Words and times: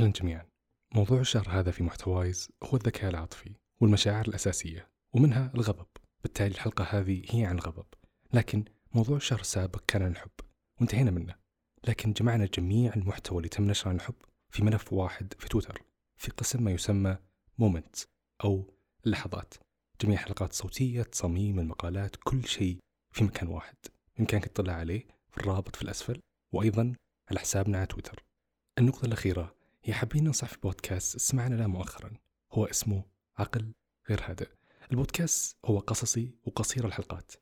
أهلا 0.00 0.12
جميعا. 0.12 0.46
موضوع 0.94 1.20
الشهر 1.20 1.46
هذا 1.48 1.70
في 1.70 1.82
محتوايز 1.82 2.48
هو 2.64 2.76
الذكاء 2.76 3.10
العاطفي 3.10 3.54
والمشاعر 3.80 4.28
الأساسية 4.28 4.90
ومنها 5.12 5.52
الغضب. 5.54 5.86
بالتالي 6.22 6.54
الحلقة 6.54 6.84
هذه 6.84 7.22
هي 7.30 7.44
عن 7.44 7.58
الغضب. 7.58 7.86
لكن 8.32 8.64
موضوع 8.94 9.16
الشهر 9.16 9.40
السابق 9.40 9.82
كان 9.86 10.02
عن 10.02 10.10
الحب 10.10 10.30
وانتهينا 10.80 11.10
منه. 11.10 11.34
لكن 11.88 12.12
جمعنا 12.12 12.46
جميع 12.46 12.94
المحتوى 12.94 13.38
اللي 13.38 13.48
تم 13.48 13.64
نشره 13.64 13.88
عن 13.88 13.96
الحب 13.96 14.14
في 14.50 14.64
ملف 14.64 14.92
واحد 14.92 15.34
في 15.38 15.48
تويتر 15.48 15.82
في 16.16 16.30
قسم 16.30 16.62
ما 16.62 16.70
يسمى 16.70 17.18
مومنت 17.58 17.96
أو 18.44 18.74
اللحظات 19.06 19.54
جميع 20.00 20.20
الحلقات 20.20 20.50
الصوتية 20.50 21.02
تصاميم 21.02 21.58
المقالات 21.58 22.16
كل 22.24 22.44
شيء 22.44 22.78
في 23.14 23.24
مكان 23.24 23.48
واحد. 23.48 23.76
يمكنك 24.18 24.46
تطلع 24.46 24.72
عليه 24.72 25.06
في 25.30 25.38
الرابط 25.38 25.76
في 25.76 25.82
الأسفل 25.82 26.20
وأيضا 26.52 26.94
على 27.30 27.40
حسابنا 27.40 27.78
على 27.78 27.86
تويتر. 27.86 28.24
النقطة 28.78 29.06
الأخيرة 29.06 29.59
هي 29.84 29.94
حابين 29.94 30.24
ننصح 30.24 30.48
في 30.48 30.58
بودكاست 30.62 31.18
سمعنا 31.18 31.54
له 31.54 31.66
مؤخرا. 31.66 32.12
هو 32.52 32.64
اسمه 32.64 33.04
عقل 33.38 33.72
غير 34.08 34.20
هادئ. 34.24 34.48
البودكاست 34.90 35.58
هو 35.64 35.78
قصصي 35.78 36.34
وقصير 36.44 36.86
الحلقات 36.86 37.32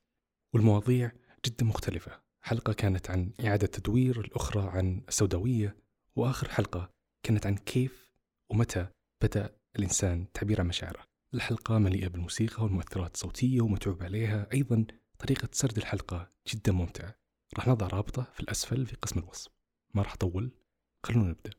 والمواضيع 0.55 1.13
جدا 1.47 1.65
مختلفة. 1.65 2.21
حلقة 2.43 2.73
كانت 2.73 3.11
عن 3.11 3.33
إعادة 3.45 3.67
تدوير 3.67 4.21
الأخرى 4.21 4.69
عن 4.69 5.03
السوداوية 5.09 5.77
وآخر 6.17 6.49
حلقة 6.49 6.91
كانت 7.23 7.47
عن 7.47 7.57
كيف 7.57 8.13
ومتى 8.51 8.87
بدأ 9.23 9.57
الإنسان 9.77 10.33
تعبير 10.33 10.61
عن 10.61 10.67
مشاعره. 10.67 11.05
الحلقة 11.35 11.79
مليئة 11.79 12.09
بالموسيقى 12.09 12.65
والمؤثرات 12.65 13.15
الصوتية 13.15 13.61
ومتعوب 13.61 14.03
عليها 14.03 14.47
أيضا 14.53 14.87
طريقة 15.19 15.49
سرد 15.53 15.77
الحلقة 15.77 16.31
جدا 16.49 16.73
ممتعة. 16.73 17.15
راح 17.57 17.69
نضع 17.69 17.87
رابطة 17.87 18.23
في 18.23 18.41
الأسفل 18.41 18.87
في 18.87 18.97
قسم 18.97 19.19
الوصف. 19.19 19.53
ما 19.95 20.03
راح 20.03 20.13
أطول 20.13 20.51
خلونا 21.07 21.29
نبدأ. 21.29 21.51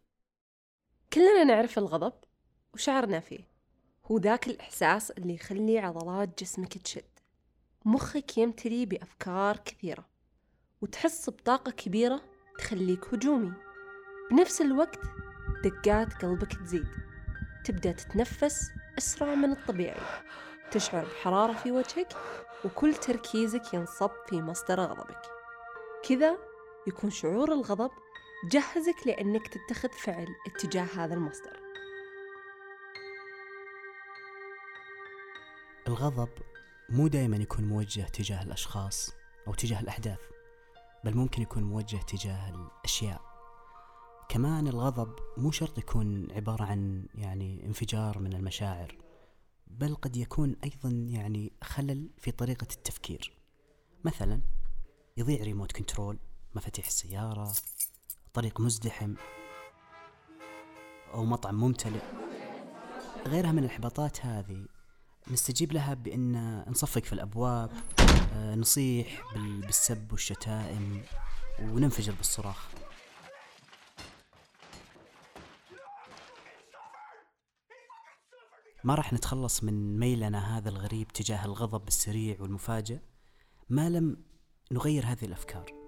كلنا 1.13 1.43
نعرف 1.43 1.77
الغضب 1.77 2.13
وشعرنا 2.73 3.19
فيه. 3.19 3.47
هو 4.05 4.17
ذاك 4.17 4.47
الإحساس 4.47 5.11
اللي 5.11 5.33
يخلي 5.33 5.79
عضلات 5.79 6.43
جسمك 6.43 6.77
تشد. 6.77 7.03
مخك 7.85 8.37
يمتلي 8.37 8.85
بأفكار 8.85 9.57
كثيرة 9.57 10.05
وتحس 10.81 11.29
بطاقة 11.29 11.71
كبيرة 11.71 12.21
تخليك 12.57 13.13
هجومي. 13.13 13.53
بنفس 14.31 14.61
الوقت 14.61 14.99
دقات 15.63 16.13
قلبك 16.13 16.53
تزيد. 16.53 16.87
تبدأ 17.65 17.91
تتنفس 17.91 18.69
أسرع 18.97 19.35
من 19.35 19.51
الطبيعي. 19.51 20.01
تشعر 20.71 21.05
بحرارة 21.05 21.53
في 21.53 21.71
وجهك 21.71 22.13
وكل 22.65 22.93
تركيزك 22.93 23.73
ينصب 23.73 24.11
في 24.27 24.41
مصدر 24.41 24.79
غضبك. 24.79 25.21
كذا 26.09 26.37
يكون 26.87 27.09
شعور 27.09 27.53
الغضب 27.53 27.91
جهزك 28.43 29.07
لأنك 29.07 29.47
تتخذ 29.47 29.89
فعل 29.89 30.27
اتجاه 30.47 30.83
هذا 30.95 31.13
المصدر. 31.13 31.59
الغضب 35.87 36.29
مو 36.89 37.07
دائما 37.07 37.37
يكون 37.37 37.65
موجه 37.65 38.01
تجاه 38.01 38.43
الأشخاص 38.43 39.11
أو 39.47 39.53
تجاه 39.53 39.79
الأحداث 39.79 40.19
بل 41.03 41.17
ممكن 41.17 41.41
يكون 41.41 41.63
موجه 41.63 41.97
تجاه 41.97 42.49
الأشياء. 42.49 43.21
كمان 44.29 44.67
الغضب 44.67 45.15
مو 45.37 45.51
شرط 45.51 45.77
يكون 45.77 46.31
عبارة 46.31 46.63
عن 46.63 47.05
يعني 47.15 47.65
انفجار 47.65 48.19
من 48.19 48.33
المشاعر 48.33 48.97
بل 49.67 49.95
قد 49.95 50.17
يكون 50.17 50.55
أيضا 50.63 50.89
يعني 50.89 51.53
خلل 51.63 52.09
في 52.17 52.31
طريقة 52.31 52.67
التفكير. 52.71 53.33
مثلا 54.03 54.41
يضيع 55.17 55.43
ريموت 55.43 55.71
كنترول 55.71 56.19
مفاتيح 56.55 56.87
السيارة 56.87 57.53
طريق 58.33 58.59
مزدحم 58.59 59.15
أو 61.13 61.25
مطعم 61.25 61.55
ممتلئ. 61.55 62.01
غيرها 63.27 63.51
من 63.51 63.59
الإحباطات 63.59 64.25
هذه 64.25 64.65
نستجيب 65.31 65.71
لها 65.71 65.93
بأن 65.93 66.63
نصفق 66.67 67.03
في 67.03 67.13
الأبواب 67.13 67.71
آه، 68.33 68.55
نصيح 68.55 69.23
بالسب 69.35 70.11
والشتائم 70.11 71.03
وننفجر 71.61 72.13
بالصراخ. 72.13 72.67
ما 78.83 78.95
راح 78.95 79.13
نتخلص 79.13 79.63
من 79.63 79.99
ميلنا 79.99 80.57
هذا 80.57 80.69
الغريب 80.69 81.07
تجاه 81.07 81.45
الغضب 81.45 81.87
السريع 81.87 82.37
والمفاجئ 82.39 82.99
ما 83.69 83.89
لم 83.89 84.17
نغير 84.71 85.05
هذه 85.05 85.25
الأفكار. 85.25 85.78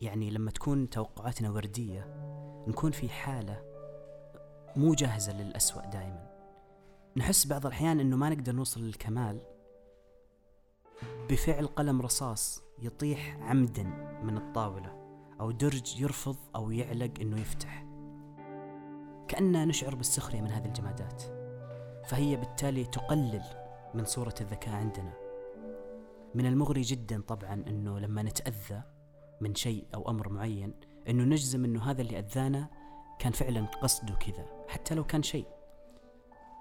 يعني 0.00 0.30
لما 0.30 0.50
تكون 0.50 0.90
توقعاتنا 0.90 1.50
وردية 1.50 2.14
نكون 2.68 2.90
في 2.90 3.08
حالة 3.08 3.62
مو 4.76 4.94
جاهزة 4.94 5.32
للأسوأ 5.32 5.86
دائما 5.86 6.30
نحس 7.16 7.46
بعض 7.46 7.66
الأحيان 7.66 8.00
أنه 8.00 8.16
ما 8.16 8.28
نقدر 8.28 8.52
نوصل 8.52 8.80
للكمال 8.80 9.40
بفعل 11.30 11.66
قلم 11.66 12.02
رصاص 12.02 12.62
يطيح 12.78 13.38
عمدا 13.40 13.82
من 14.22 14.36
الطاولة 14.36 15.00
أو 15.40 15.50
درج 15.50 16.00
يرفض 16.00 16.36
أو 16.54 16.70
يعلق 16.70 17.10
أنه 17.20 17.40
يفتح. 17.40 17.86
كأننا 19.28 19.64
نشعر 19.64 19.94
بالسخرية 19.94 20.40
من 20.40 20.50
هذه 20.50 20.66
الجمادات. 20.66 21.22
فهي 22.06 22.36
بالتالي 22.36 22.84
تقلل 22.84 23.42
من 23.94 24.04
صورة 24.04 24.34
الذكاء 24.40 24.74
عندنا. 24.74 25.12
من 26.34 26.46
المغري 26.46 26.80
جدا 26.80 27.20
طبعا 27.20 27.64
أنه 27.66 27.98
لما 27.98 28.22
نتأذى 28.22 28.82
من 29.40 29.54
شيء 29.54 29.84
أو 29.94 30.10
أمر 30.10 30.28
معين 30.28 30.74
أنه 31.08 31.24
نجزم 31.24 31.64
أنه 31.64 31.90
هذا 31.90 32.02
اللي 32.02 32.18
أذانا 32.18 32.68
كان 33.18 33.32
فعلا 33.32 33.66
قصده 33.66 34.14
كذا 34.14 34.46
حتى 34.68 34.94
لو 34.94 35.04
كان 35.04 35.22
شيء. 35.22 35.46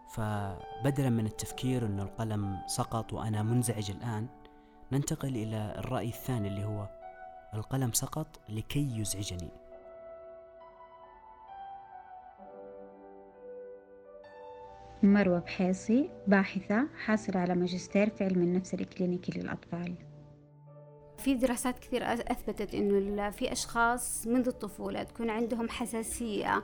فبدلا 0.09 1.09
من 1.09 1.25
التفكير 1.25 1.85
أنه 1.85 2.03
القلم 2.03 2.57
سقط 2.67 3.13
وأنا 3.13 3.43
منزعج 3.43 3.91
الآن 3.91 4.27
ننتقل 4.91 5.35
إلى 5.35 5.75
الرأي 5.77 6.07
الثاني 6.07 6.47
اللي 6.47 6.65
هو 6.65 6.89
القلم 7.53 7.93
سقط 7.93 8.39
لكي 8.49 8.99
يزعجني. 8.99 9.49
مروة 15.03 15.39
بحيصي 15.39 16.09
باحثة 16.27 16.87
حاصلة 17.05 17.39
على 17.39 17.55
ماجستير 17.55 18.09
في 18.09 18.23
علم 18.23 18.41
النفس 18.41 18.73
الإكلينيكي 18.73 19.39
للأطفال. 19.39 19.95
في 21.19 21.35
دراسات 21.35 21.79
كثير 21.79 22.13
أثبتت 22.13 22.73
إنه 22.75 23.29
في 23.29 23.51
أشخاص 23.51 24.27
منذ 24.27 24.47
الطفولة 24.47 25.03
تكون 25.03 25.29
عندهم 25.29 25.69
حساسية 25.69 26.63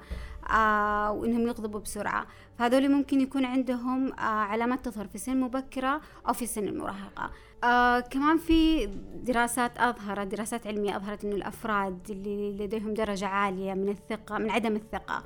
آه 0.50 1.12
وإنهم 1.12 1.48
يغضبوا 1.48 1.80
بسرعة. 1.80 2.26
فهذول 2.60 2.92
ممكن 2.92 3.22
يكون 3.22 3.46
عندهم 3.46 4.14
آه 4.14 4.22
علامات 4.22 4.86
تظهر 4.86 5.08
في 5.08 5.18
سن 5.18 5.38
مبكرة 5.40 6.02
أو 6.28 6.34
في 6.34 6.46
سن 6.46 6.68
المراهقة. 6.68 7.32
آه 7.64 8.00
كمان 8.00 8.38
في 8.38 8.86
دراسات 9.24 9.78
أظهرت 9.78 10.28
دراسات 10.28 10.68
علمية 10.68 10.96
أظهرت 10.96 11.26
إنه 11.26 11.36
الأفراد 11.36 12.00
اللي 12.10 12.66
لديهم 12.66 12.94
درجة 12.94 13.28
عالية 13.28 13.74
من 13.74 13.90
الثقة 13.90 14.38
من 14.38 14.50
عدم 14.52 14.76
الثقة 14.76 15.24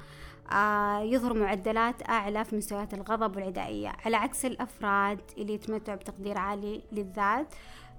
آه 0.52 1.00
يظهر 1.00 1.34
معدلات 1.34 2.10
أعلى 2.10 2.46
في 2.46 2.56
مستويات 2.56 2.94
الغضب 2.94 3.36
والعدائية 3.36 3.94
على 4.06 4.18
عكس 4.18 4.46
الأفراد 4.46 5.20
اللي 5.38 5.54
يتمتعوا 5.54 5.98
بتقدير 5.98 6.38
عالي 6.38 6.82
للذات 6.92 7.48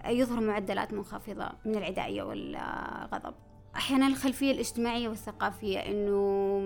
يظهر 0.07 0.41
معدلات 0.41 0.93
منخفضة 0.93 1.49
من 1.65 1.77
العدائية 1.77 2.23
والغضب. 2.23 3.35
أحيانا 3.77 4.07
الخلفية 4.07 4.53
الاجتماعية 4.53 5.09
والثقافية 5.09 5.79
أنه 5.79 6.63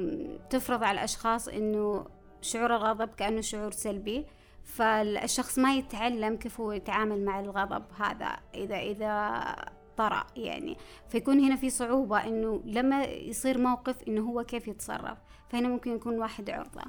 تفرض 0.51 0.85
على 0.85 0.99
الأشخاص 0.99 1.49
أنه 1.49 2.07
شعور 2.41 2.77
الغضب 2.77 3.09
كأنه 3.09 3.41
شعور 3.41 3.71
سلبي 3.71 4.27
فالشخص 4.65 5.59
ما 5.59 5.75
يتعلم 5.75 6.37
كيف 6.37 6.61
هو 6.61 6.73
يتعامل 6.73 7.25
مع 7.25 7.41
الغضب 7.41 7.85
هذا 7.99 8.37
إذا 8.55 8.77
إذا 8.77 9.45
طرأ 9.97 10.27
يعني. 10.37 10.77
فيكون 11.09 11.41
هنا 11.41 11.57
في 11.57 11.71
صعوبة 11.71 12.27
إنه 12.27 12.63
لما 12.65 13.05
يصير 13.05 13.59
موقف 13.59 14.03
إنه 14.09 14.31
هو 14.31 14.45
كيف 14.45 14.69
يتصرف. 14.69 15.19
فهنا 15.49 15.69
ممكن 15.69 15.95
يكون 15.95 16.19
واحد 16.19 16.51
عرضة. 16.51 16.83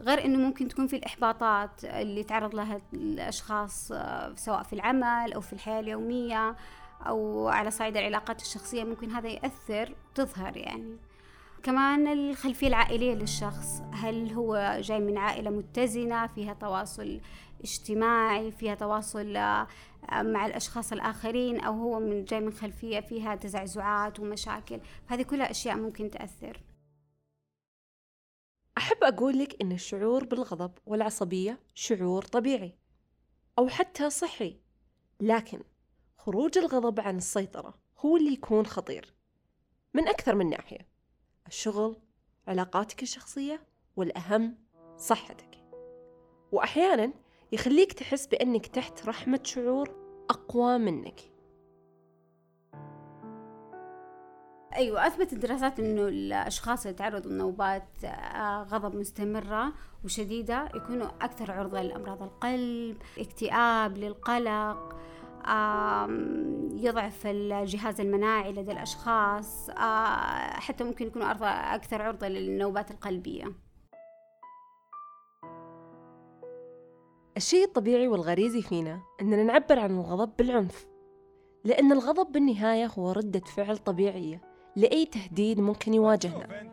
غير 0.00 0.24
إنه 0.24 0.38
ممكن 0.38 0.68
تكون 0.68 0.86
في 0.86 0.96
الإحباطات 0.96 1.84
اللي 1.84 2.24
تعرض 2.24 2.54
لها 2.54 2.80
الأشخاص 2.94 3.92
آه، 3.92 4.34
سواء 4.34 4.62
في 4.62 4.72
العمل 4.72 5.32
أو 5.32 5.40
في 5.40 5.52
الحياة 5.52 5.80
اليومية 5.80 6.56
أو 7.06 7.48
على 7.48 7.70
صعيد 7.70 7.96
العلاقات 7.96 8.42
الشخصية 8.42 8.84
ممكن 8.84 9.10
هذا 9.10 9.28
يأثر 9.28 9.94
تظهر 10.14 10.56
يعني. 10.56 10.96
كمان 11.62 12.08
الخلفية 12.08 12.66
العائلية 12.66 13.14
للشخص 13.14 13.82
هل 13.92 14.32
هو 14.32 14.78
جاي 14.80 15.00
من 15.00 15.18
عائلة 15.18 15.50
متزنة 15.50 16.26
فيها 16.26 16.54
تواصل 16.54 17.20
اجتماعي 17.64 18.50
فيها 18.50 18.74
تواصل 18.74 19.36
آه، 19.36 19.66
مع 20.12 20.46
الأشخاص 20.46 20.92
الآخرين 20.92 21.60
أو 21.60 21.72
هو 21.72 22.00
من 22.00 22.24
جاي 22.24 22.40
من 22.40 22.52
خلفية 22.52 23.00
فيها 23.00 23.34
تزعزعات 23.34 24.20
ومشاكل. 24.20 24.80
هذه 25.06 25.22
كلها 25.22 25.50
أشياء 25.50 25.76
ممكن 25.76 26.10
تأثر. 26.10 26.60
أحب 28.88 29.04
أقول 29.04 29.38
لك 29.38 29.62
إن 29.62 29.72
الشعور 29.72 30.24
بالغضب 30.24 30.72
والعصبية 30.86 31.60
شعور 31.74 32.22
طبيعي 32.22 32.74
أو 33.58 33.68
حتى 33.68 34.10
صحي 34.10 34.60
لكن 35.20 35.62
خروج 36.18 36.58
الغضب 36.58 37.00
عن 37.00 37.16
السيطرة 37.16 37.74
هو 37.98 38.16
اللي 38.16 38.32
يكون 38.32 38.66
خطير 38.66 39.14
من 39.94 40.08
أكثر 40.08 40.34
من 40.34 40.50
ناحية. 40.50 40.88
الشغل 41.46 41.96
علاقاتك 42.46 43.02
الشخصية 43.02 43.66
والأهم 43.96 44.58
صحتك. 44.96 45.64
وأحيانا 46.52 47.12
يخليك 47.52 47.92
تحس 47.92 48.26
بأنك 48.26 48.66
تحت 48.66 49.06
رحمة 49.06 49.40
شعور 49.44 49.88
أقوى 50.30 50.78
منك. 50.78 51.27
أيوه 54.76 55.06
اثبتت 55.06 55.32
الدراسات 55.32 55.80
إنه 55.80 56.08
الأشخاص 56.08 56.86
اللي 56.86 56.98
تعرضوا 56.98 57.30
لنوبات 57.30 58.04
آه، 58.04 58.62
غضب 58.62 58.94
مستمرة 58.94 59.72
وشديدة 60.04 60.68
يكونوا 60.74 61.08
أكثر 61.20 61.52
عرضة 61.52 61.82
لأمراض 61.82 62.22
القلب 62.22 62.96
اكتئاب 63.18 63.98
للقلق 63.98 64.98
يضعف 66.72 67.26
الجهاز 67.26 68.00
المناعي 68.00 68.52
لدى 68.52 68.72
الأشخاص 68.72 69.70
آه، 69.70 70.60
حتى 70.60 70.84
ممكن 70.84 71.06
يكونوا 71.06 71.30
أكثر 71.74 72.02
عرضة 72.02 72.28
للنوبات 72.28 72.90
القلبية. 72.90 73.52
الشيء 77.36 77.64
الطبيعي 77.64 78.08
والغريزي 78.08 78.62
فينا 78.62 79.00
أننا 79.20 79.42
نعبر 79.42 79.78
عن 79.78 79.90
الغضب 79.90 80.36
بالعنف 80.36 80.86
لأن 81.64 81.92
الغضب 81.92 82.32
بالنهاية 82.32 82.86
هو 82.86 83.12
ردة 83.12 83.40
فعل 83.40 83.78
طبيعية. 83.78 84.47
لأي 84.78 85.06
تهديد 85.06 85.60
ممكن 85.60 85.94
يواجهنا. 85.94 86.70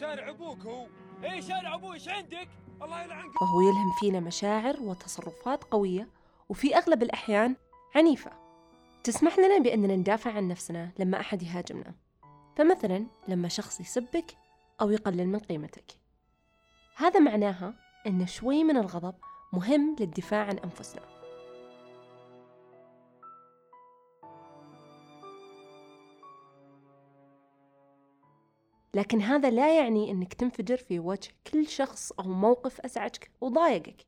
شارع 0.00 0.30
أبوك 0.30 0.60
هو. 0.60 0.86
إيه 1.24 1.40
شارع 1.40 1.74
أبوي 1.74 1.94
إيش 1.94 2.08
عندك؟ 2.08 2.48
الله 2.82 3.02
يلعنك. 3.02 3.42
وهو 3.42 3.60
يلهم 3.60 3.92
فينا 4.00 4.20
مشاعر 4.20 4.76
وتصرفات 4.80 5.64
قوية 5.64 6.08
وفي 6.48 6.76
أغلب 6.76 7.02
الأحيان 7.02 7.56
عنيفة. 7.94 8.30
تسمح 9.04 9.38
لنا 9.38 9.58
بأننا 9.58 9.96
ندافع 9.96 10.32
عن 10.32 10.48
نفسنا 10.48 10.92
لما 10.98 11.20
أحد 11.20 11.42
يهاجمنا. 11.42 11.94
فمثلا 12.56 13.06
لما 13.28 13.48
شخص 13.48 13.80
يسبك 13.80 14.36
أو 14.80 14.90
يقلل 14.90 15.28
من 15.28 15.38
قيمتك. 15.38 15.92
هذا 16.96 17.20
معناها 17.20 17.74
أن 18.06 18.26
شوي 18.26 18.64
من 18.64 18.76
الغضب 18.76 19.14
مهم 19.52 19.96
للدفاع 20.00 20.46
عن 20.46 20.58
أنفسنا. 20.58 21.17
لكن 28.94 29.20
هذا 29.20 29.50
لا 29.50 29.78
يعني 29.78 30.10
أنك 30.10 30.34
تنفجر 30.34 30.76
في 30.76 30.98
وجه 30.98 31.30
كل 31.52 31.66
شخص 31.68 32.12
أو 32.12 32.24
موقف 32.28 32.80
أزعجك 32.80 33.30
وضايقك. 33.40 34.06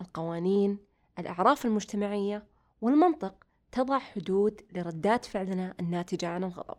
القوانين 0.00 0.78
الأعراف 1.18 1.66
المجتمعية 1.66 2.46
والمنطق 2.80 3.34
تضع 3.72 3.98
حدود 3.98 4.60
لردات 4.72 5.24
فعلنا 5.24 5.74
الناتجة 5.80 6.28
عن 6.28 6.44
الغضب. 6.44 6.78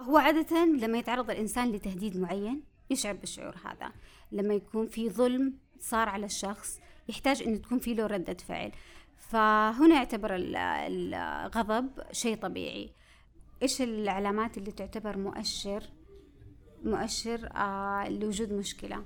هو 0.00 0.16
عادة 0.16 0.64
لما 0.64 0.98
يتعرض 0.98 1.30
الإنسان 1.30 1.72
لتهديد 1.72 2.16
معين 2.16 2.64
يشعر 2.90 3.14
بالشعور 3.14 3.56
هذا. 3.64 3.92
لما 4.32 4.54
يكون 4.54 4.86
في 4.86 5.10
ظلم 5.10 5.58
صار 5.78 6.08
على 6.08 6.26
الشخص 6.26 6.80
يحتاج 7.08 7.42
أن 7.42 7.62
تكون 7.62 7.78
في 7.78 7.94
له 7.94 8.06
ردة 8.06 8.34
فعل. 8.34 8.72
فهنا 9.16 9.94
يعتبر 9.94 10.34
ال- 10.36 10.56
الغضب 10.56 12.12
شيء 12.12 12.36
طبيعي. 12.36 12.92
إيش 13.64 13.82
العلامات 13.82 14.58
اللي 14.58 14.72
تعتبر 14.72 15.18
مؤشر؟ 15.18 15.82
مؤشر 16.84 17.48
آه 17.56 18.08
لوجود 18.08 18.52
مشكلة. 18.52 19.04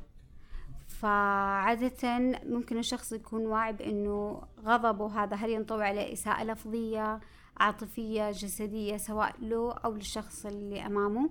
فعادة 0.89 2.19
ممكن 2.45 2.79
الشخص 2.79 3.13
يكون 3.13 3.47
واعي 3.47 3.73
بأنه 3.73 4.43
غضبه 4.65 5.23
هذا 5.23 5.37
هل 5.37 5.51
ينطوي 5.51 5.85
عليه 5.85 6.13
إساءة 6.13 6.45
لفظية 6.45 7.21
عاطفية 7.61 8.31
جسدية 8.31 8.97
سواء 8.97 9.35
له 9.41 9.73
أو 9.73 9.93
للشخص 9.95 10.47
اللي 10.47 10.87
أمامه. 10.87 11.31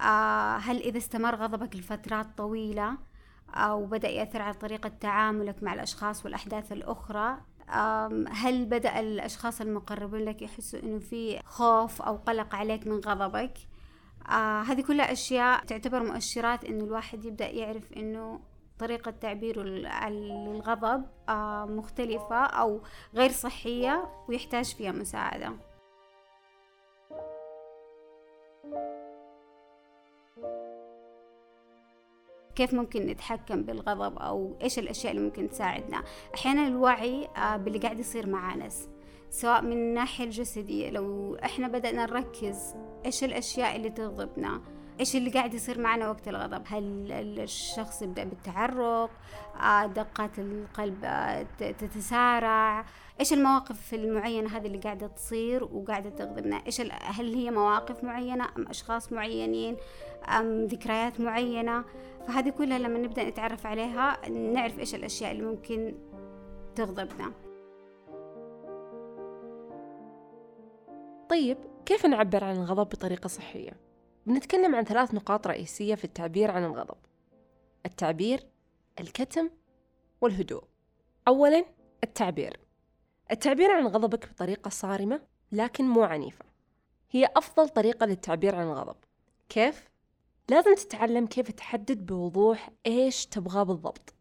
آه 0.00 0.56
هل 0.56 0.76
إذا 0.82 0.98
استمر 0.98 1.34
غضبك 1.34 1.76
لفترات 1.76 2.26
طويلة 2.36 2.98
أو 3.54 3.86
بدأ 3.86 4.08
يأثر 4.08 4.42
على 4.42 4.54
طريقة 4.54 4.88
تعاملك 4.88 5.62
مع 5.62 5.74
الأشخاص 5.74 6.24
والأحداث 6.24 6.72
الأخرى 6.72 7.38
هل 8.30 8.64
بدأ 8.64 9.00
الأشخاص 9.00 9.60
المقربين 9.60 10.24
لك 10.24 10.42
يحسوا 10.42 10.80
إنه 10.82 10.98
في 10.98 11.40
خوف 11.44 12.02
أو 12.02 12.16
قلق 12.16 12.54
عليك 12.54 12.86
من 12.86 13.00
غضبك؟ 13.00 13.58
آه 14.30 14.62
هذه 14.62 14.80
كلها 14.80 15.12
أشياء 15.12 15.64
تعتبر 15.64 16.02
مؤشرات 16.02 16.64
إنه 16.64 16.84
الواحد 16.84 17.24
يبدأ 17.24 17.48
يعرف 17.48 17.92
إنه 17.92 18.40
طريقة 18.78 19.10
تعبيره 19.10 19.62
الغضب 20.08 21.04
آه 21.28 21.64
مختلفة 21.64 22.36
أو 22.36 22.80
غير 23.14 23.30
صحية 23.30 24.08
ويحتاج 24.28 24.74
فيها 24.74 24.92
مساعدة. 24.92 25.52
كيف 32.56 32.74
ممكن 32.74 33.06
نتحكم 33.06 33.62
بالغضب 33.62 34.18
أو 34.18 34.56
إيش 34.62 34.78
الأشياء 34.78 35.12
اللي 35.12 35.24
ممكن 35.24 35.50
تساعدنا. 35.50 36.02
أحيانا 36.34 36.68
الوعي 36.68 37.28
آه، 37.36 37.56
باللي 37.56 37.78
قاعد 37.78 38.00
يصير 38.00 38.28
معانا 38.28 38.68
سواء 39.30 39.62
من 39.62 39.72
الناحية 39.72 40.24
الجسدية. 40.24 40.90
لو 40.90 41.34
إحنا 41.34 41.68
بدأنا 41.68 42.06
نركز 42.06 42.74
إيش 43.06 43.24
الأشياء 43.24 43.76
اللي 43.76 43.90
تغضبنا 43.90 44.60
إيش 45.00 45.16
اللي 45.16 45.30
قاعد 45.30 45.54
يصير 45.54 45.80
معنا 45.80 46.08
وقت 46.08 46.28
الغضب؟ 46.28 46.62
هل 46.66 47.12
الشخص 47.40 48.02
يبدأ 48.02 48.24
بالتعرق؟ 48.24 49.10
آه، 49.62 49.86
دقات 49.86 50.38
القلب 50.38 50.98
آه، 51.04 51.42
تتسارع؟ 51.58 52.84
إيش 53.20 53.32
المواقف 53.32 53.94
المعينة 53.94 54.56
هذه 54.56 54.66
اللي 54.66 54.78
قاعدة 54.78 55.06
تصير 55.06 55.64
وقاعدة 55.64 56.10
تغضبنا؟ 56.10 56.62
ال- 56.80 56.92
هل 57.02 57.34
هي 57.34 57.50
مواقف 57.50 58.04
معينة 58.04 58.44
أم 58.56 58.68
أشخاص 58.68 59.12
معينين؟ 59.12 59.76
أم 60.28 60.64
ذكريات 60.66 61.20
معينة؟ 61.20 61.84
فهذه 62.26 62.48
كلها 62.50 62.78
لما 62.78 62.98
نبدأ 62.98 63.24
نتعرف 63.24 63.66
عليها 63.66 64.28
نعرف 64.28 64.78
إيش 64.78 64.94
الأشياء 64.94 65.32
اللي 65.32 65.42
ممكن 65.42 65.94
تغضبنا. 66.74 67.32
طيب 71.28 71.58
كيف 71.86 72.06
نعبر 72.06 72.44
عن 72.44 72.56
الغضب 72.56 72.88
بطريقة 72.88 73.28
صحية؟ 73.28 73.83
بنتكلم 74.26 74.74
عن 74.74 74.84
ثلاث 74.84 75.14
نقاط 75.14 75.46
رئيسية 75.46 75.94
في 75.94 76.04
التعبير 76.04 76.50
عن 76.50 76.64
الغضب. 76.64 76.96
التعبير 77.86 78.46
الكتم 79.00 79.50
والهدوء. 80.20 80.64
أولا 81.28 81.64
التعبير. 82.04 82.60
التعبير 83.30 83.70
عن 83.70 83.86
غضبك 83.86 84.28
بطريقة 84.28 84.68
صارمة 84.68 85.20
لكن 85.52 85.84
مو 85.84 86.02
عنيفة. 86.02 86.44
هي 87.10 87.28
أفضل 87.36 87.68
طريقة 87.68 88.06
للتعبير 88.06 88.54
عن 88.54 88.66
الغضب. 88.66 88.96
كيف؟ 89.48 89.88
لازم 90.48 90.74
تتعلم 90.74 91.26
كيف 91.26 91.50
تحدد 91.50 92.06
بوضوح 92.06 92.70
إيش 92.86 93.26
تبغاه 93.26 93.62
بالضبط. 93.62 94.14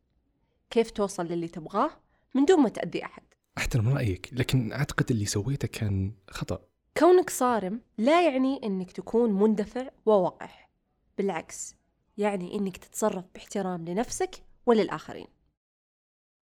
كيف 0.69 0.91
توصل 0.91 1.25
للي 1.25 1.47
تبغاه 1.47 1.89
من 2.35 2.45
دون 2.45 2.59
ما 2.59 2.69
تأذي 2.69 3.05
أحد. 3.05 3.23
أحترم 3.57 3.89
رأيك 3.89 4.29
لكن 4.33 4.71
أعتقد 4.71 5.11
اللي 5.11 5.25
سويته 5.25 5.67
كان 5.67 6.13
خطأ. 6.29 6.72
كونك 6.97 7.29
صارم 7.29 7.81
لا 7.97 8.29
يعني 8.29 8.61
إنك 8.63 8.91
تكون 8.91 9.31
مندفع 9.31 9.89
ووقح 10.05 10.69
بالعكس 11.17 11.75
يعني 12.17 12.55
إنك 12.55 12.77
تتصرف 12.77 13.25
باحترام 13.33 13.85
لنفسك 13.85 14.43
وللآخرين. 14.65 15.27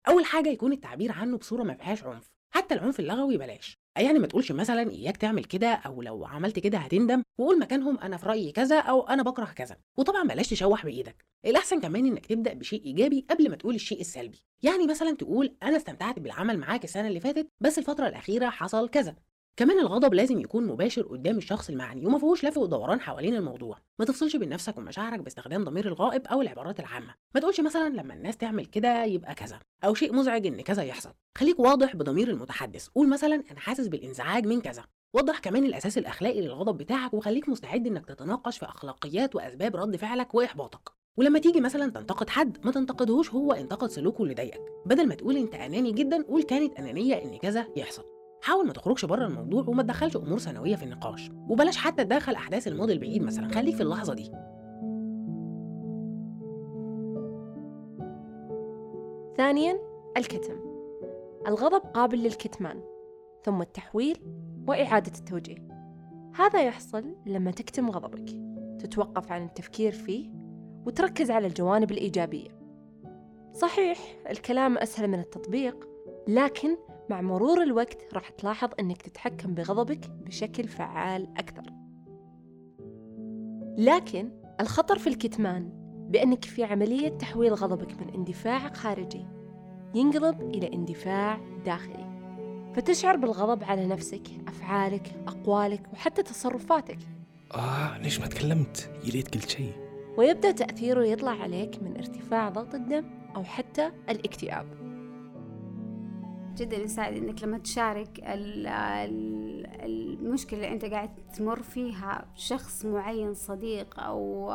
أول 0.08 0.26
حاجة 0.26 0.50
يكون 0.50 0.74
التعبير 0.74 1.12
عنه 1.12 1.38
بصورة 1.38 1.64
ما 1.64 1.74
فيهاش 1.74 2.04
عنف. 2.04 2.32
حتى 2.50 2.74
العنف 2.74 3.00
اللغوي 3.00 3.38
بلاش. 3.38 3.78
يعني 3.98 4.20
ما 4.20 4.28
تقولش 4.28 4.52
مثلا 4.52 4.92
إياك 4.92 5.18
تعمل 5.18 5.44
كده 5.44 5.68
أو 5.68 6.02
لو 6.02 6.26
عملت 6.26 6.60
كده 6.60 6.78
هتندم 6.78 7.24
وقول 7.38 7.60
مكانهم 7.60 8.00
أنا 8.00 8.18
في 8.18 8.26
رأيي 8.26 8.52
كذا 8.52 8.80
أو 8.80 9.08
أنا 9.08 9.24
بكره 9.24 9.46
كذا. 9.46 9.78
وطبعا 9.98 10.24
بلاش 10.24 10.50
تشوح 10.50 10.86
بإيدك. 10.86 11.26
الأحسن 11.46 11.82
كمان 11.82 12.06
إنك 12.06 12.26
تبدأ 12.26 12.54
بشيء 12.54 12.86
إيجابي 12.86 13.26
قبل 13.30 13.50
ما 13.50 13.56
تقول 13.56 13.76
الشيء 13.76 14.02
السلبي. 14.02 14.44
يعني 14.62 14.88
مثلا 14.88 15.12
تقول 15.12 15.58
أنا 15.64 15.78
استمتعت 15.78 16.20
بالعمل 16.20 16.58
معاك 16.58 16.84
السنة 16.84 17.08
اللي 17.08 17.20
فاتت 17.20 17.48
بس 17.60 17.78
الفترة 17.78 18.08
الأخيرة 18.08 18.50
حصل 18.50 18.90
كذا. 18.90 19.16
كمان 19.58 19.80
الغضب 19.80 20.14
لازم 20.14 20.40
يكون 20.40 20.68
مباشر 20.68 21.02
قدام 21.02 21.38
الشخص 21.38 21.70
المعني 21.70 22.06
وما 22.06 22.18
فيهوش 22.20 22.46
لف 22.46 22.58
ودوران 22.58 23.02
حوالين 23.02 23.36
الموضوع. 23.36 23.78
ما 24.00 24.06
تفصلش 24.06 24.36
بين 24.36 24.50
نفسك 24.50 24.78
ومشاعرك 24.78 25.20
باستخدام 25.20 25.64
ضمير 25.64 25.88
الغائب 25.88 26.28
أو 26.28 26.42
العبارات 26.42 26.80
العامة. 26.80 27.14
ما 27.36 27.42
تقولش 27.42 27.60
مثلا 27.60 27.90
لما 27.90 28.14
الناس 28.14 28.38
تعمل 28.38 28.66
كده 28.66 29.04
يبقى 29.06 29.36
كذا 29.36 29.60
أو 29.84 29.94
شيء 29.94 30.14
مزعج 30.14 30.48
إن 30.48 30.62
كذا 30.62 30.84
يحصل. 30.84 31.10
خليك 31.38 31.60
واضح 31.60 31.96
بضمير 31.96 32.30
المتحدث. 32.30 32.88
قول 32.88 33.10
مثلا 33.10 33.44
أنا 33.52 33.60
حاسس 33.60 33.88
بالإنزعاج 33.88 34.46
من 34.46 34.62
كذا. 34.62 34.84
وضح 35.14 35.40
كمان 35.40 35.66
الأساس 35.66 35.98
الأخلاقي 35.98 36.42
للغضب 36.42 36.78
بتاعك 36.78 37.14
وخليك 37.14 37.50
مستعد 37.50 37.88
إنك 37.88 38.06
تتناقش 38.06 38.58
في 38.58 38.66
أخلاقيات 38.66 39.36
وأسباب 39.36 39.76
رد 39.76 39.96
فعلك 39.96 40.36
وإحباطك. 40.36 40.90
ولما 41.18 41.40
تيجي 41.40 41.62
مثلا 41.62 41.92
تنتقد 41.92 42.30
حد 42.30 42.66
ما 42.66 42.72
تنتقدهوش 42.72 43.30
هو 43.30 43.54
انتقد 43.54 43.90
سلوكه 43.90 44.24
اللي 44.24 44.34
ضايقك. 44.34 44.62
بدل 44.86 45.08
ما 45.08 45.16
تقول 45.16 45.38
أنت 45.38 45.56
أناني 45.56 45.92
جدا 45.92 46.24
قول 46.24 46.44
كانت 46.44 46.80
أنانية 46.80 47.16
إن 47.24 47.38
كذا 47.38 47.68
يحصل. 47.76 48.17
حاول 48.42 48.68
ما 48.68 48.74
تخرجش 48.74 49.06
بره 49.06 49.26
الموضوع 49.26 49.64
وما 49.68 49.84
تدخلش 49.84 50.18
أمور 50.18 50.40
ثانوية 50.40 50.76
في 50.76 50.84
النقاش. 50.84 51.32
وبلاش 51.50 51.78
حتى 51.78 52.04
تدخل 52.04 52.34
أحداث 52.34 52.68
الماضي 52.68 52.94
البعيد 52.94 53.24
مثلا. 53.24 53.48
خليك 53.48 53.76
في 53.76 53.84
اللحظة 53.84 54.14
دي. 54.14 54.32
ثانيا 59.38 59.80
الكتم. 60.18 60.60
الغضب 61.48 61.82
قابل 61.94 62.18
للكتمان 62.18 62.82
ثم 63.44 63.62
التحويل 63.62 64.18
وإعادة 64.68 65.12
التوجيه. 65.20 65.68
هذا 66.36 66.64
يحصل 66.64 67.16
لما 67.26 67.52
تكتم 67.52 67.90
غضبك. 67.90 68.30
تتوقف 68.80 69.32
عن 69.32 69.46
التفكير 69.46 69.92
فيه 69.92 70.30
وتركز 70.86 71.32
على 71.32 71.48
الجوانب 71.48 71.92
الإيجابية. 71.92 72.58
صحيح 73.54 74.00
الكلام 74.30 74.78
أسهل 74.78 75.08
من 75.08 75.20
التطبيق 75.20 75.88
لكن 76.28 76.78
مع 77.10 77.22
مرور 77.22 77.64
الوقت 77.64 78.14
راح 78.14 78.30
تلاحظ 78.30 78.70
أنك 78.80 79.02
تتحكم 79.02 79.54
بغضبك 79.54 80.10
بشكل 80.10 80.68
فعال 80.68 81.28
أكثر. 81.38 81.64
لكن 83.78 84.32
الخطر 84.62 84.98
في 84.98 85.08
الكتمان 85.08 85.70
بأنك 86.10 86.46
في 86.46 86.64
عملية 86.64 87.10
تحويل 87.10 87.54
غضبك 87.54 88.02
من 88.02 88.10
اندفاع 88.10 88.74
خارجي 88.74 89.26
ينقلب 89.96 90.42
إلى 90.42 90.74
اندفاع 90.74 91.40
داخلي. 91.66 92.08
فتشعر 92.76 93.16
بالغضب 93.16 93.64
على 93.64 93.88
نفسك 93.88 94.28
أفعالك 94.48 95.24
أقوالك 95.28 95.94
وحتى 95.94 96.24
تصرفاتك. 96.24 97.00
آه 97.54 97.98
ليش 97.98 98.20
ما 98.20 98.28
تكلمت؟ 98.28 98.90
يا 99.04 99.10
ليت 99.10 99.36
قلت 99.36 99.50
شيء. 99.50 99.74
ويبدأ 100.18 100.52
تأثيره 100.52 101.04
يطلع 101.04 101.32
عليك 101.32 101.84
من 101.84 101.98
ارتفاع 101.98 102.50
ضغط 102.50 102.76
الدم 102.76 103.06
أو 103.36 103.44
حتى 103.44 103.92
الاكتئاب. 104.10 104.87
جدا 106.58 106.78
يساعد 106.78 107.14
إنك 107.18 107.44
لما 107.44 107.58
تشارك 107.58 108.20
ال- 108.20 108.68
ال- 108.68 109.68
المشكلة 109.84 110.60
اللي 110.60 110.72
أنت 110.74 110.86
قاعد 110.86 111.10
تمر 111.38 111.62
فيها 111.62 112.26
شخص 112.36 112.86
معين 112.86 113.34
صديق 113.34 114.00
أو 114.00 114.52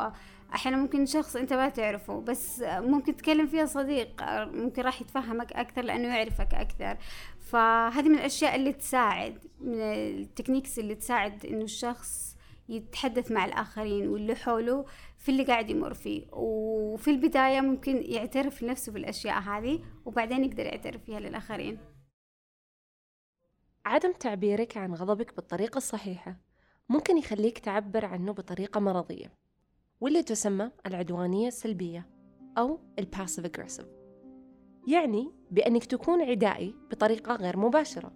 أحيانا 0.55 0.77
ممكن 0.77 1.05
شخص 1.05 1.35
أنت 1.35 1.53
ما 1.53 1.69
تعرفه 1.69 2.19
بس 2.19 2.63
ممكن 2.67 3.15
تتكلم 3.15 3.47
فيها 3.47 3.65
صديق 3.65 4.23
ممكن 4.53 4.81
راح 4.81 5.01
يتفهمك 5.01 5.53
أكثر 5.53 5.81
لأنه 5.81 6.15
يعرفك 6.15 6.53
أكثر. 6.53 6.97
فهذه 7.39 8.09
من 8.09 8.15
الأشياء 8.15 8.55
اللي 8.55 8.73
تساعد 8.73 9.37
من 9.61 9.73
التكنيكس 9.81 10.79
اللي 10.79 10.95
تساعد 10.95 11.45
إنه 11.45 11.63
الشخص 11.63 12.37
يتحدث 12.69 13.31
مع 13.31 13.45
الآخرين 13.45 14.07
واللي 14.07 14.35
حوله 14.35 14.85
في 15.17 15.29
اللي 15.29 15.43
قاعد 15.43 15.69
يمر 15.69 15.93
فيه. 15.93 16.25
وفي 16.31 17.11
البداية 17.11 17.61
ممكن 17.61 18.01
يعترف 18.05 18.63
لنفسه 18.63 18.91
بالأشياء 18.91 19.39
هذه 19.39 19.79
وبعدين 20.05 20.43
يقدر 20.45 20.65
يعترف 20.65 21.03
فيها 21.03 21.19
للآخرين. 21.19 21.77
عدم 23.85 24.11
تعبيرك 24.11 24.77
عن 24.77 24.93
غضبك 24.93 25.35
بالطريقة 25.35 25.77
الصحيحة 25.77 26.35
ممكن 26.89 27.17
يخليك 27.17 27.59
تعبر 27.59 28.05
عنه 28.05 28.31
بطريقة 28.31 28.79
مرضية 28.79 29.31
واللي 30.01 30.23
تسمى 30.23 30.71
العدوانية 30.85 31.47
السلبية 31.47 32.09
أو 32.57 32.79
الباسيف 32.99 33.45
aggressive. 33.45 33.85
يعني 34.87 35.31
بأنك 35.51 35.85
تكون 35.85 36.21
عدائي 36.21 36.75
بطريقة 36.91 37.35
غير 37.35 37.57
مباشرة. 37.57 38.11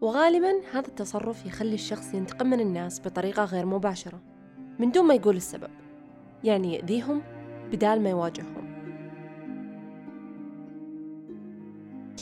وغالبا 0.00 0.60
هذا 0.72 0.88
التصرف 0.88 1.46
يخلي 1.46 1.74
الشخص 1.74 2.14
ينتقم 2.14 2.46
من 2.46 2.60
الناس 2.60 3.00
بطريقة 3.00 3.44
غير 3.44 3.66
مباشرة 3.66 4.22
من 4.78 4.90
دون 4.90 5.06
ما 5.06 5.14
يقول 5.14 5.36
السبب. 5.36 5.70
يعني 6.44 6.74
يأذيهم 6.74 7.22
بدال 7.72 8.02
ما 8.02 8.10
يواجههم. 8.10 8.63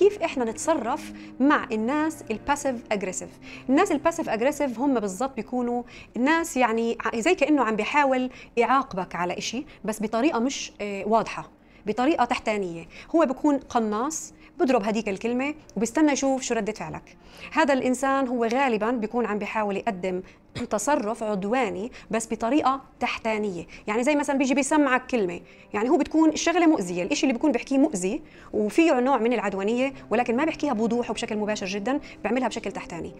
كيف 0.02 0.22
إحنا 0.22 0.44
نتصرف 0.44 1.12
مع 1.40 1.68
الناس 1.72 2.24
ال 2.30 2.36
passive 2.36 2.76
aggressive 2.92 3.28
الناس 3.68 3.92
ال 3.92 3.97
passive 3.97 4.28
aggressive 4.28 4.78
هم 4.80 5.00
بالضبط 5.00 5.36
بيكونوا 5.36 5.82
الناس 6.16 6.56
يعني 6.56 6.98
زي 7.14 7.34
كأنه 7.34 7.64
عم 7.64 7.76
بيحاول 7.76 8.30
يعاقبك 8.56 9.14
على 9.16 9.38
إشي 9.38 9.64
بس 9.84 10.02
بطريقة 10.02 10.38
مش 10.38 10.72
آه، 10.80 11.04
واضحة 11.06 11.50
بطريقة 11.86 12.24
تحتانية. 12.24 12.86
هو 13.16 13.26
بيكون 13.26 13.58
قناص 13.58 14.32
بضرب 14.60 14.82
هديك 14.82 15.08
الكلمة 15.08 15.54
وبيستنى 15.76 16.12
يشوف 16.12 16.42
شو 16.42 16.54
ردة 16.54 16.72
فعلك. 16.72 17.16
هذا 17.52 17.74
الإنسان 17.74 18.28
هو 18.28 18.44
غالبا 18.44 18.90
بيكون 18.90 19.26
عم 19.26 19.38
بيحاول 19.38 19.76
يقدم 19.76 20.22
تصرف 20.70 21.22
عدواني 21.22 21.92
بس 22.10 22.32
بطريقة 22.32 22.80
تحتانية. 23.00 23.66
يعني 23.86 24.04
زي 24.04 24.14
مثلا 24.14 24.38
بيجي 24.38 24.54
بيسمعك 24.54 25.06
كلمة. 25.06 25.40
يعني 25.74 25.88
هو 25.88 25.98
بتكون 25.98 26.28
الشغلة 26.28 26.66
مؤذية 26.66 27.02
الإشي 27.02 27.22
اللي 27.22 27.32
بيكون 27.32 27.52
بيحكيه 27.52 27.78
مؤذي 27.78 28.22
وفيه 28.52 29.00
نوع 29.00 29.18
من 29.18 29.32
العدوانية 29.32 29.92
ولكن 30.10 30.36
ما 30.36 30.44
بيحكيها 30.44 30.72
بوضوح 30.72 31.10
وبشكل 31.10 31.36
مباشر 31.36 31.66
جدا 31.66 32.00
بيعملها 32.22 32.48
بشكل 32.48 32.72
تحتاني. 32.72 33.12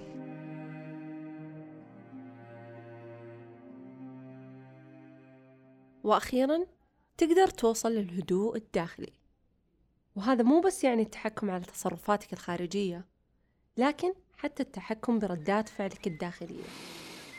وأخيرا 6.04 6.58
تقدر 7.18 7.46
توصل 7.46 7.92
للهدوء 7.92 8.56
الداخلي. 8.56 9.21
وهذا 10.16 10.42
مو 10.42 10.60
بس 10.60 10.84
يعني 10.84 11.02
التحكم 11.02 11.50
على 11.50 11.64
تصرفاتك 11.64 12.32
الخارجية 12.32 13.04
لكن 13.76 14.12
حتى 14.36 14.62
التحكم 14.62 15.18
بردات 15.18 15.68
فعلك 15.68 16.06
الداخلية 16.06 16.64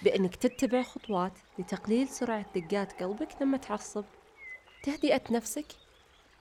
بأنك 0.03 0.35
تتبع 0.35 0.83
خطوات 0.83 1.33
لتقليل 1.59 2.07
سرعة 2.07 2.45
دقات 2.59 3.03
قلبك 3.03 3.41
لما 3.41 3.57
تعصب 3.57 4.05
تهدئة 4.83 5.21
نفسك 5.31 5.65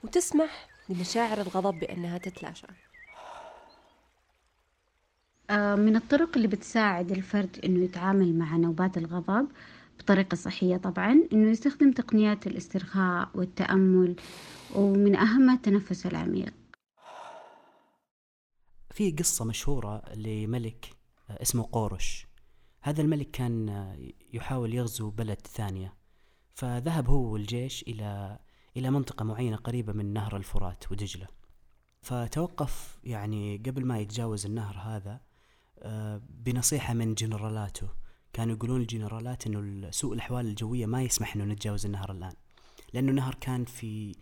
وتسمح 0.03 0.67
لمشاعر 0.89 1.41
الغضب 1.41 1.79
بأنها 1.79 2.17
تتلاشى. 2.17 2.67
آه، 5.49 5.75
من 5.75 5.95
الطرق 5.95 6.29
اللي 6.35 6.47
بتساعد 6.47 7.11
الفرد 7.11 7.59
إنه 7.65 7.83
يتعامل 7.83 8.35
مع 8.35 8.57
نوبات 8.57 8.97
الغضب 8.97 9.47
بطريقة 9.99 10.35
صحية 10.35 10.77
طبعا 10.77 11.27
إنه 11.33 11.49
يستخدم 11.49 11.91
تقنيات 11.91 12.47
الاسترخاء 12.47 13.29
والتأمل 13.35 14.15
ومن 14.75 15.15
أهمها 15.15 15.55
التنفس 15.55 16.05
العميق. 16.05 16.53
في 18.91 19.11
قصة 19.11 19.45
مشهورة 19.45 20.01
لملك 20.15 20.89
آه، 21.29 21.41
اسمه 21.41 21.69
قورش. 21.71 22.27
هذا 22.81 23.01
الملك 23.01 23.31
كان 23.31 23.69
آه، 23.69 23.97
يحاول 24.33 24.73
يغزو 24.73 25.09
بلد 25.09 25.47
ثانية. 25.47 25.93
فذهب 26.53 27.09
هو 27.09 27.33
والجيش 27.33 27.83
إلى 27.83 28.39
إلى 28.77 28.91
منطقة 28.91 29.25
معينة 29.25 29.55
قريبة 29.57 29.93
من 29.93 30.13
نهر 30.13 30.37
الفرات 30.37 30.91
ودجلة. 30.91 31.27
فتوقف 32.01 32.99
يعني 33.03 33.57
قبل 33.57 33.85
ما 33.85 33.99
يتجاوز 33.99 34.45
النهر 34.45 34.77
هذا 34.77 35.21
آه، 35.79 36.21
بنصيحة 36.29 36.93
من 36.93 37.13
جنرالاته. 37.13 38.02
كانوا 38.33 38.55
يقولون 38.55 38.81
الجنرالات 38.81 39.47
إنه 39.47 39.91
سوء 39.91 40.13
الأحوال 40.13 40.45
الجوية 40.45 40.85
ما 40.85 41.03
يسمح 41.03 41.35
إنه 41.35 41.43
نتجاوز 41.43 41.85
النهر 41.85 42.11
الآن 42.11 42.33
لأنه 42.93 43.09
النهر 43.09 43.35
كان 43.41 43.65
في 43.65 44.15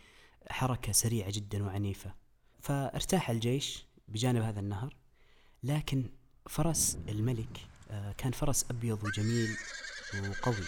حركة 0.50 0.92
سريعة 0.92 1.32
جدا 1.32 1.64
وعنيفة. 1.64 2.14
فارتاح 2.60 3.30
الجيش 3.30 3.86
بجانب 4.08 4.42
هذا 4.42 4.60
النهر 4.60 4.96
لكن 5.64 6.10
فرس 6.50 6.98
الملك 7.10 7.68
آه، 7.92 8.12
كان 8.12 8.32
فرس 8.32 8.66
أبيض 8.70 9.04
وجميل 9.04 9.50
وقوي. 10.30 10.66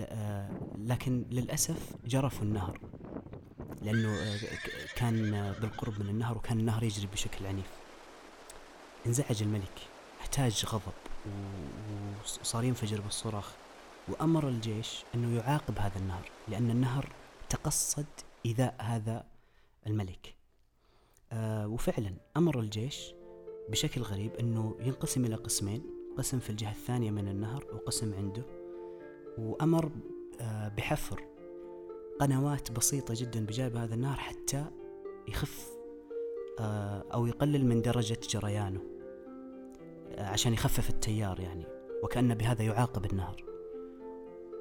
آه، 0.00 0.50
لكن 0.78 1.24
للأسف 1.30 1.96
جرفوا 2.04 2.42
النهر 2.42 2.80
لأنه 3.82 4.08
آه، 4.08 4.38
كان 4.96 5.30
بالقرب 5.60 6.02
من 6.02 6.08
النهر 6.08 6.36
وكان 6.36 6.60
النهر 6.60 6.82
يجري 6.82 7.06
بشكل 7.06 7.46
عنيف. 7.46 7.70
انزعج 9.06 9.42
الملك 9.42 9.78
احتاج 10.20 10.64
غضب. 10.66 11.07
وصار 12.24 12.64
ينفجر 12.64 13.00
بالصراخ. 13.00 13.52
وأمر 14.08 14.48
الجيش 14.48 15.04
أنه 15.14 15.36
يعاقب 15.36 15.78
هذا 15.78 15.98
النهر 15.98 16.30
لأن 16.48 16.70
النهر 16.70 17.12
تقصد 17.48 18.06
إيذاء 18.46 18.76
هذا 18.78 19.24
الملك. 19.86 20.34
آه 21.32 21.68
وفعلا 21.68 22.14
أمر 22.36 22.60
الجيش 22.60 23.14
بشكل 23.68 24.00
غريب 24.00 24.34
أنه 24.34 24.76
ينقسم 24.80 25.24
إلى 25.24 25.34
قسمين 25.34 25.82
قسم 26.18 26.38
في 26.38 26.50
الجهة 26.50 26.70
الثانية 26.70 27.10
من 27.10 27.28
النهر 27.28 27.64
وقسم 27.74 28.14
عنده. 28.14 28.42
وأمر 29.38 29.90
آه 30.40 30.68
بحفر 30.68 31.24
قنوات 32.20 32.72
بسيطة 32.72 33.14
جدا 33.16 33.46
بجانب 33.46 33.76
هذا 33.76 33.94
النهر 33.94 34.16
حتى 34.16 34.64
يخف 35.28 35.68
آه 36.58 37.04
أو 37.14 37.26
يقلل 37.26 37.66
من 37.66 37.82
درجة 37.82 38.20
جريانه. 38.28 38.97
عشان 40.18 40.52
يخفف 40.52 40.90
التيار 40.90 41.40
يعني 41.40 41.64
وكأن 42.02 42.34
بهذا 42.34 42.62
يعاقب 42.64 43.04
النهر. 43.12 43.44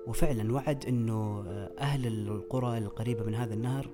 وفعلا 0.07 0.53
وعد 0.53 0.85
إنه 0.85 1.43
آه، 1.47 1.71
أهل 1.79 2.07
القرى 2.07 2.77
القريبة 2.77 3.23
من 3.23 3.35
هذا 3.35 3.53
النهر 3.53 3.89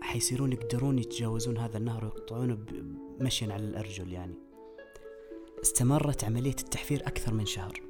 حيصيرون 0.00 0.52
يقدرون 0.52 0.98
يتجاوزون 0.98 1.58
هذا 1.58 1.78
النهر 1.78 2.04
ويقطعونه 2.04 2.58
مشيا 3.20 3.52
على 3.52 3.64
الأرجل 3.64 4.12
يعني. 4.12 4.34
استمرت 5.62 6.24
عملية 6.24 6.50
التحفير 6.50 7.00
أكثر 7.00 7.34
من 7.34 7.46
شهر. 7.46 7.80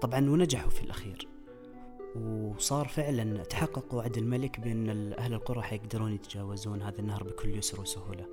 طبعا 0.00 0.30
ونجحوا 0.30 0.70
في 0.70 0.82
الأخير. 0.82 1.28
وصار 2.16 2.88
فعلا 2.88 3.42
تحقق 3.44 3.94
وعد 3.94 4.16
الملك 4.18 4.60
بأن 4.60 4.90
ال- 4.90 5.14
أهل 5.14 5.34
القرى 5.34 5.62
حيقدرون 5.62 6.12
يتجاوزون 6.12 6.82
هذا 6.82 7.00
النهر 7.00 7.22
بكل 7.22 7.58
يسر 7.58 7.80
وسهولة. 7.80 8.26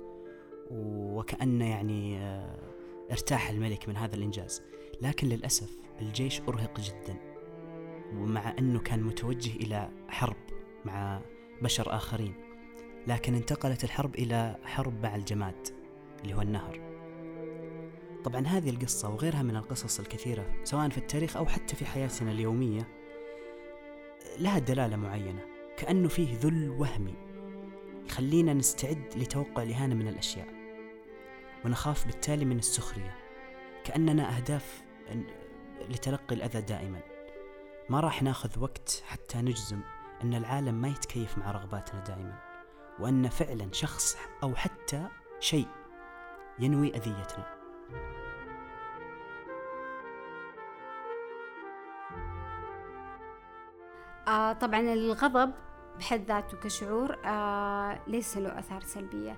وكأن 0.70 1.60
يعني 1.60 2.18
آه، 2.18 2.58
ارتاح 3.10 3.50
الملك 3.50 3.88
من 3.88 3.96
هذا 3.96 4.14
الإنجاز. 4.14 4.62
لكن 5.02 5.28
للأسف 5.28 5.70
الجيش 6.00 6.40
أرهق 6.40 6.80
جدا 6.80 7.16
ومع 8.12 8.54
أنه 8.58 8.80
كان 8.80 9.02
متوجه 9.02 9.56
إلى 9.56 9.90
حرب 10.08 10.36
مع 10.84 11.20
بشر 11.62 11.96
آخرين 11.96 12.34
لكن 13.06 13.34
انتقلت 13.34 13.84
الحرب 13.84 14.14
إلى 14.14 14.56
حرب 14.64 15.02
مع 15.02 15.16
الجماد 15.16 15.68
اللي 16.22 16.34
هو 16.34 16.42
النهر. 16.42 16.80
طبعا 18.24 18.46
هذه 18.46 18.70
القصة 18.70 19.10
وغيرها 19.10 19.42
من 19.42 19.56
القصص 19.56 20.00
الكثيرة 20.00 20.46
سواء 20.64 20.88
في 20.88 20.98
التاريخ 20.98 21.36
أو 21.36 21.46
حتى 21.46 21.76
في 21.76 21.86
حياتنا 21.86 22.32
اليومية 22.32 22.88
لها 24.38 24.58
دلالة 24.58 24.96
معينة 24.96 25.40
كأنه 25.76 26.08
فيه 26.08 26.36
ذل 26.36 26.70
وهمي 26.70 27.14
يخلينا 28.06 28.54
نستعد 28.54 29.02
لتوقع 29.16 29.62
الإهانة 29.62 29.94
من 29.94 30.08
الأشياء. 30.08 30.53
ونخاف 31.64 32.06
بالتالي 32.06 32.44
من 32.44 32.58
السخرية. 32.58 33.16
كأننا 33.84 34.36
أهداف 34.36 34.82
لتلقي 35.88 36.34
الأذى 36.34 36.60
دائما. 36.60 37.00
ما 37.88 38.00
راح 38.00 38.22
ناخذ 38.22 38.60
وقت 38.60 39.02
حتى 39.06 39.38
نجزم 39.38 39.80
أن 40.22 40.34
العالم 40.34 40.74
ما 40.74 40.88
يتكيف 40.88 41.38
مع 41.38 41.50
رغباتنا 41.50 42.00
دائما 42.00 42.38
وأن 43.00 43.28
فعلا 43.28 43.72
شخص 43.72 44.18
أو 44.42 44.54
حتى 44.54 45.08
شيء 45.40 45.68
ينوي 46.58 46.96
أذيتنا. 46.96 47.54
آه 54.28 54.52
طبعا 54.52 54.80
الغضب 54.80 55.52
بحد 55.98 56.24
ذاته 56.28 56.56
كشعور 56.56 57.16
آه 57.24 57.98
ليس 58.06 58.38
له 58.38 58.58
آثار 58.58 58.80
سلبية. 58.80 59.36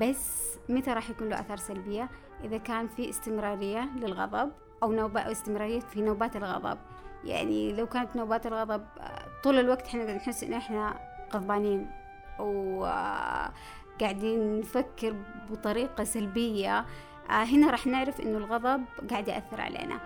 بس 0.00 0.54
متى 0.68 0.92
راح 0.92 1.10
يكون 1.10 1.28
له 1.28 1.40
آثار 1.40 1.56
سلبية؟ 1.56 2.08
إذا 2.44 2.58
كان 2.58 2.88
في 2.88 3.08
استمرارية 3.08 3.88
للغضب 3.96 4.52
أو 4.82 4.92
نوبة 4.92 5.32
استمرارية 5.32 5.80
في 5.80 6.02
نوبات 6.02 6.36
الغضب. 6.36 6.78
يعني 7.24 7.72
لو 7.72 7.86
كانت 7.86 8.16
نوبات 8.16 8.46
الغضب 8.46 8.84
آه، 9.00 9.24
طول 9.44 9.58
الوقت 9.58 9.86
إحنا 9.86 10.14
نحس 10.14 10.44
ان 10.44 10.52
إحنا 10.52 10.98
غضبانين 11.34 11.90
وقاعدين 12.38 13.60
نفكر 14.60 15.16
بطريقة 15.50 16.04
سلبية. 16.04 16.78
آه، 17.30 17.44
هنا 17.44 17.70
راح 17.70 17.86
نعرف 17.86 18.20
إنه 18.20 18.38
الغضب 18.38 18.84
قاعد 19.10 19.28
يأثر 19.28 19.60
علينا. 19.60 20.00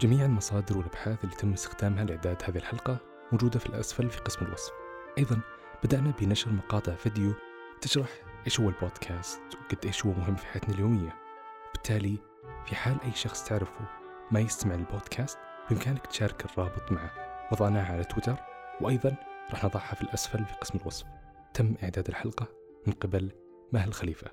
جميع 0.00 0.24
المصادر 0.24 0.78
والأبحاث 0.78 1.24
اللي 1.24 1.36
تم 1.36 1.52
استخدامها 1.52 2.04
لإعداد 2.04 2.42
هذه 2.44 2.56
الحلقة 2.56 2.98
موجودة 3.32 3.58
في 3.58 3.66
الأسفل 3.66 4.10
في 4.10 4.20
قسم 4.20 4.46
الوصف. 4.46 4.72
أيضا 5.18 5.40
بدأنا 5.84 6.12
بنشر 6.20 6.52
مقاطع 6.52 6.94
فيديو 6.94 7.32
تشرح 7.80 8.08
إيش 8.46 8.60
هو 8.60 8.68
البودكاست 8.68 9.40
وقد 9.54 9.86
إيش 9.86 10.06
هو 10.06 10.12
مهم 10.12 10.36
في 10.36 10.46
حياتنا 10.46 10.74
اليومية. 10.74 11.16
بالتالي 11.74 12.18
في 12.66 12.76
حال 12.76 12.96
أي 13.04 13.12
شخص 13.12 13.44
تعرفه 13.44 13.88
ما 14.30 14.40
يستمع 14.40 14.74
للبودكاست 14.74 15.38
بإمكانك 15.70 16.06
تشارك 16.06 16.44
الرابط 16.44 16.92
معه. 16.92 17.10
وضعناها 17.52 17.92
على 17.92 18.04
تويتر. 18.04 18.36
وأيضا 18.80 19.16
راح 19.50 19.64
نضعها 19.64 19.94
في 19.94 20.02
الأسفل 20.02 20.44
في 20.44 20.54
قسم 20.54 20.78
الوصف. 20.78 21.06
تم 21.54 21.74
إعداد 21.82 22.08
الحلقة 22.08 22.46
من 22.86 22.92
قبل 22.92 23.32
ماهل 23.72 23.92
خليفة. 23.92 24.30